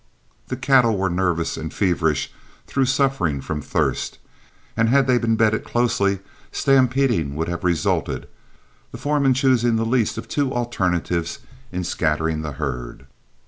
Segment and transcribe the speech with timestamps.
[0.47, 2.31] The cattle were nervous and feverish
[2.65, 4.17] through suffering from thirst,
[4.75, 8.27] and had they been bedded closely, stampeding would have resulted,
[8.91, 11.37] the foreman choosing the least of two alternatives
[11.71, 13.05] in scattering the herd.